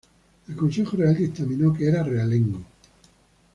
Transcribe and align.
El 0.47 0.55
Consejo 0.55 0.97
Real 0.97 1.15
dictaminó 1.15 1.71
que 1.75 1.87
era 1.87 2.01
realengo. 2.01 2.65